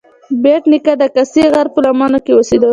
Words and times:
بېټ 0.43 0.63
نیکه 0.71 0.93
د 1.01 1.03
کسي 1.15 1.41
غره 1.53 1.69
په 1.73 1.79
لمنو 1.83 2.19
کې 2.25 2.31
اوسیده. 2.35 2.69